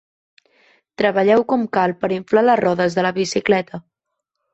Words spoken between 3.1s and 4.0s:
bicicleta.